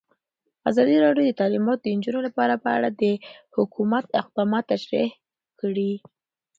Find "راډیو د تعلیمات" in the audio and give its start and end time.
1.05-1.77